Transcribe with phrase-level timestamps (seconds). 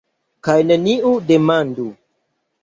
[0.47, 1.87] Kaj neniu demandu.